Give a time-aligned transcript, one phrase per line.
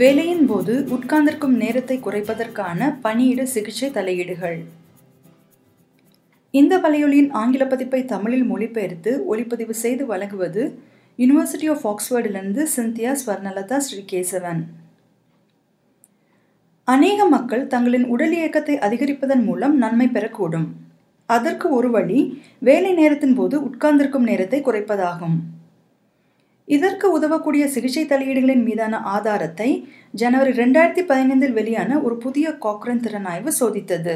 [0.00, 4.58] வேலையின் போது உட்கார்ந்திருக்கும் நேரத்தை குறைப்பதற்கான பணியிட சிகிச்சை தலையீடுகள்.
[6.50, 10.78] இந்த வலையொலியின் ஆங்கில பதிப்பை தமிழில் மொழிபெயர்த்து ஒளிப்பதிவு செய்து வழங்குவது
[11.18, 14.62] யுனிவர்சிட்டி ஆஃப் ஆக்ஸ்போர்டிலிருந்து சிந்தியா ஸ்வர்ணலதா ஸ்ரீகேசவன்.
[16.84, 20.68] அநேக மக்கள் தங்களின் உடல் இயக்கத்தை அதிகரிப்பதன் மூலம் நன்மை பெறக்கூடும்.
[21.26, 25.38] அதற்கு ஒரு வழி வேலை நேரத்தின் போது உட்கார்ந்திருக்கும் நேரத்தை குறைப்பதாகும்.
[26.74, 29.68] இதற்கு உதவக்கூடிய சிகிச்சை தலையீடுகளின் மீதான ஆதாரத்தை
[30.22, 34.14] ஜனவரி ரெண்டாயிரத்தி பதினைந்தில் வெளியான ஒரு புதிய காக்ரன் திறனாய்வு சோதித்தது.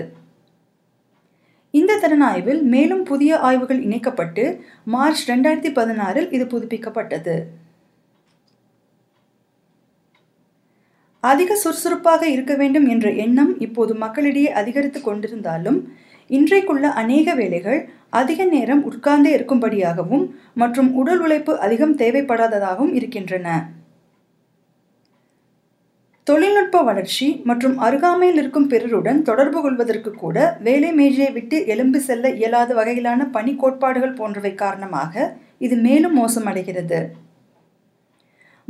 [1.74, 4.44] இந்த திறனாய்வில் மேலும் புதிய ஆய்வுகள் இணைக்கப்பட்டு
[4.84, 7.36] மார்ச் ரெண்டாயிரத்தி பதினாறில் இது புதுப்பிக்கப்பட்டது.
[11.20, 15.78] அதிக சுறுசுறுப்பாக இருக்க வேண்டும் என்ற எண்ணம் இப்போது மக்களிடையே அதிகரித்து கொண்டிருந்தாலும்
[16.30, 17.80] இன்றைக்குள்ள அநேக வேலைகள்
[18.20, 23.48] அதிக நேரம் உட்கார்ந்தே இருக்கும்படியாகவும் மற்றும் உடல் உழைப்பு அதிகம் தேவைப்படாததாகவும் இருக்கின்றன.
[26.26, 30.36] தொழில்நுட்ப வளர்ச்சி மற்றும் அருகாமையில் இருக்கும் பிறருடன் தொடர்பு கொள்வதற்கு கூட
[30.66, 35.14] வேலை மேஜையை விட்டு எலும்பு செல்ல இயலாத வகையிலான பணி கோட்பாடுகள் போன்றவை காரணமாக
[35.58, 37.00] இது மேலும் மோசமடைகிறது.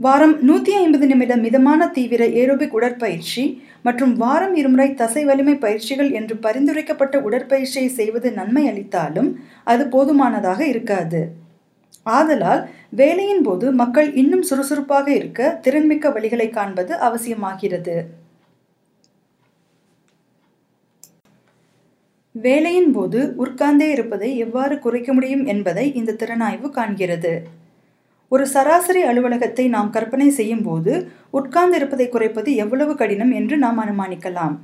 [0.00, 3.42] வாரம் நூற்றி ஐம்பது நிமிட மிதமான தீவிர ஏரோபிக் உடற்பயிற்சி
[3.82, 9.28] மற்றும் வாரம் இருமுறை தசை வலிமை பயிற்சிகள் என்று பரிந்துரைக்கப்பட்ட உடற்பயிற்சியை செய்வது நன்மை அளித்தாலும்
[9.64, 11.20] அது போதுமானதாக இருக்காது.
[12.16, 12.62] ஆதலால்
[13.02, 17.98] வேலையின் போது மக்கள் இன்னும் சுறுசுறுப்பாக இருக்க திறன்மிக்க வழிகளை காண்பது அவசியமாகிறது.
[22.34, 27.34] வேலையின் போது உட்கார்ந்தே இருப்பதை எவ்வாறு குறைக்க முடியும் என்பதை இந்த திறனாய்வு காண்கிறது.
[28.34, 30.92] ஒரு சராசரி அலுவலகத்தை நாம் கற்பனை செய்யும் போது
[31.38, 34.54] உட்கார்ந்திருப்பதை குறைப்பது எவ்வளவு கடினம் என்று நாம் அனுமானிக்கலாம்.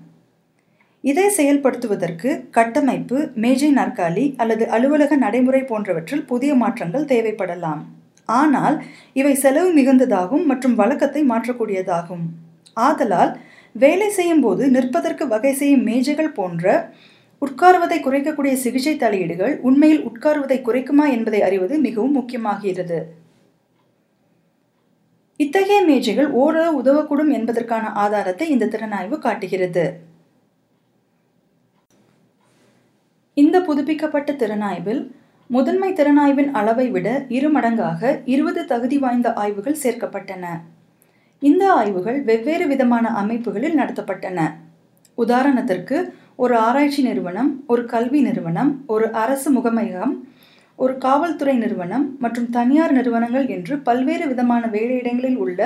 [1.05, 7.83] இதை செயல்படுத்துவதற்கு கட்டமைப்பு மேஜை நாற்காலி அல்லது அலுவலக நடைமுறை போன்றவற்றில் புதிய மாற்றங்கள் தேவைப்படலாம்.
[8.29, 8.77] ஆனால்
[9.21, 12.25] இவை செலவு மிகுந்ததாகும் மற்றும் வழக்கத்தை மாற்றக்கூடியதாகும்.
[12.87, 13.35] ஆதலால்
[13.75, 16.65] வேலை செய்யும் போது நிற்பதற்கு வகை செய்யும் மேஜைகள் போன்ற
[17.43, 22.99] உட்காருவதை குறைக்கக்கூடிய சிகிச்சை தலையீடுகள் உண்மையில் உட்காருவதை குறைக்குமா என்பதை அறிவது மிகவும் முக்கியமாகிறது.
[25.41, 29.85] இத்தகைய மேஜைகள் ஓரளவு உதவக்கூடும் என்பதற்கான ஆதாரத்தை இந்த திறனாய்வு காட்டுகிறது.
[33.35, 35.03] இந்த புதுப்பிக்கப்பட்ட திறனாய்வில்
[35.51, 40.45] முதன்மை திறனாய்வின் அளவை விட இரு மடங்காக இருபது தகுதி வாய்ந்த ஆய்வுகள் சேர்க்கப்பட்டன.
[41.43, 44.41] இந்த ஆய்வுகள் வெவ்வேறு விதமான அமைப்புகளில் நடத்தப்பட்டன.
[45.19, 45.99] உதாரணத்திற்கு
[46.37, 50.15] ஒரு ஆராய்ச்சி நிறுவனம் ஒரு கல்வி நிறுவனம் ஒரு அரசு முகமையகம்
[50.79, 55.61] ஒரு காவல்துறை நிறுவனம் மற்றும் தனியார் நிறுவனங்கள் என்று பல்வேறு விதமான வேலையிடங்களில் உள்ள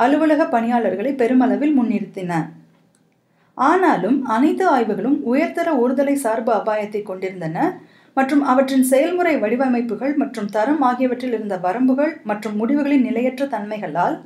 [0.00, 2.32] அலுவலக பணியாளர்களை பெருமளவில் முன்னிறுத்தின.
[3.58, 7.58] ஆனாலும் அனைத்து ஆய்வுகளும் உயர்தர ஒருதலை சார்பு அபாயத்தை கொண்டிருந்தன
[8.16, 14.16] மற்றும் அவற்றின் செயல்முறை வடிவமைப்புகள் மற்றும் தரம் ஆகியவற்றில் இருந்த வரம்புகள் மற்றும் முடிவுகளின் நிலையற்ற தன்மைகளால்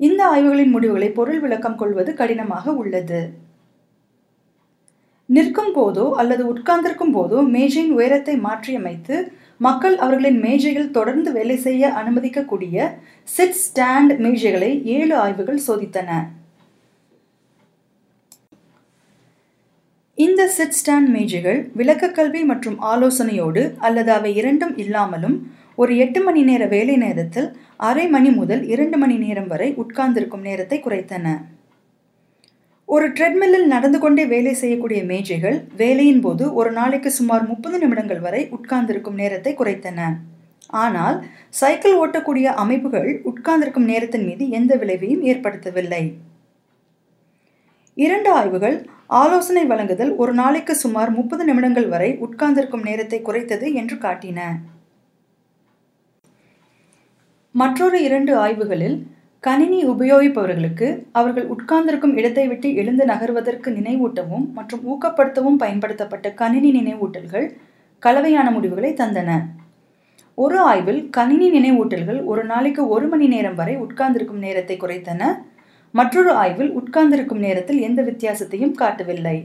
[0.00, 3.20] இந்த ஆய்வுகளின் முடிவுகளை பொருள் விளக்கம் கொள்வது கடினமாக உள்ளது.
[5.28, 9.16] நிற்கும் போதோ அல்லது உட்கார்ந்திருக்கும் போதோ மேஜையின் உயரத்தை மாற்றியமைத்து
[9.66, 12.76] மக்கள் அவர்களின் மேஜையில் தொடர்ந்து வேலை செய்ய அனுமதிக்கக்கூடிய
[13.28, 16.10] சிட் ஸ்டாண்ட் மேஜைகளை ஏழு ஆய்வுகள் சோதித்தன.
[20.18, 25.36] இந்த சிட் ஸ்டாண்ட் மேஜைகள் விளக்கக்கல்வி மற்றும் ஆலோசனையோடு அல்லது அவை இரண்டும் இல்லாமலும்
[25.74, 27.48] ஒரு எட்டு மணி நேர வேலை நேரத்தில்
[27.90, 31.26] அரை மணி முதல் இரண்டு மணி நேரம் வரை உட்கார்ந்திருக்கும் நேரத்தை குறைத்தன.
[32.88, 38.40] ஒரு ட்ரெட்மில்லில் நடந்து கொண்டே வேலை செய்யக்கூடிய மேஜைகள் வேலையின் போது ஒரு நாளைக்கு சுமார் முப்பது நிமிடங்கள் வரை
[38.56, 40.06] உட்கார்ந்திருக்கும் நேரத்தை குறைத்தன.
[40.82, 41.16] ஆனால்
[41.60, 46.02] சைக்கிள் ஓட்டக்கூடிய அமைப்புகள் உட்கார்ந்திருக்கும் நேரத்தின் மீது எந்த விளைவையும் ஏற்படுத்தவில்லை.
[47.96, 48.78] இரண்டு ஆய்வுகள்
[49.20, 54.40] ஆலோசனை வழங்குதல் ஒரு நாளைக்கு சுமார் முப்பது நிமிடங்கள் வரை உட்கார்ந்திருக்கும் நேரத்தை குறைத்தது என்று காட்டின.
[57.54, 58.98] மற்றொரு இரண்டு ஆய்வுகளில்
[59.44, 67.46] கணினி உபயோகிப்பவர்களுக்கு அவர்கள் உட்கார்ந்திருக்கும் இடத்தை விட்டு எழுந்து நகர்வதற்கு நினைவூட்டவும் மற்றும் ஊக்கப்படுத்தவும் பயன்படுத்தப்பட்ட கணினி நினைவூட்டல்கள்
[68.02, 69.30] கலவையான முடிவுகளை தந்தன.
[70.38, 75.22] ஒரு ஆய்வில் கணினி நினைவூட்டல்கள் ஒரு நாளைக்கு ஒரு மணி நேரம் வரை உட்கார்ந்திருக்கும் நேரத்தை குறைத்தன.
[75.94, 79.36] மற்றொரு ஆய்வில் உட்கார்ந்திருக்கும் நேரத்தில் எந்த வித்தியாசத்தையும் காட்டவில்லை.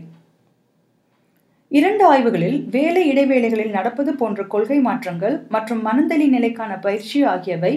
[1.71, 7.73] இரண்டு ஆய்வுகளில் வேலை இடைவேளைகளில் நடப்பது போன்ற கொள்கை மாற்றங்கள் மற்றும் மனந்தளி நிலைக்கான பயிற்சி ஆகியவை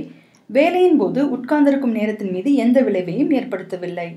[0.46, 4.14] வேலையின் போது உட்கார்ந்திருக்கும் நேரத்தின் மீது எந்த விளைவையும் ஏற்படுத்தவில்லை.